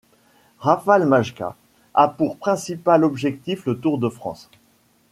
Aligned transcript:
Rafał 0.63 1.05
Majka 1.05 1.53
a 1.93 2.07
pour 2.07 2.35
principal 2.39 3.03
objectif 3.03 3.67
le 3.67 3.77
Tour 3.77 3.99
de 3.99 4.09
France. 4.09 4.49